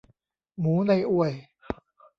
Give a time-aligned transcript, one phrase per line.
[0.59, 1.33] หมูในอวย